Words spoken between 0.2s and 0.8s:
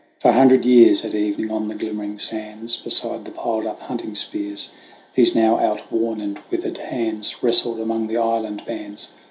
a hundred